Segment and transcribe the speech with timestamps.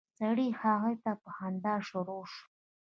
[0.17, 2.43] سړی هغې ته په خندا شروع شو.